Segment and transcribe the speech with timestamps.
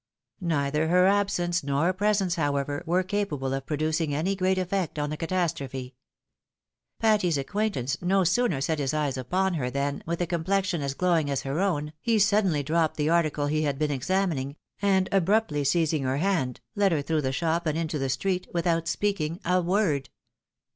[0.43, 5.15] Neither her absence, nor presence, however, were capable of producing any great effect on the
[5.15, 5.93] catastrophe.
[6.97, 11.29] Patty's acquaintance no sooner set his eyes upon her, than, with a complexion as glowing
[11.29, 16.01] as her own, he suddenly dropped the article he had been examining, and, abruptly seizing
[16.01, 20.09] her hand, led her through the shop, and into the street, without speaking a word.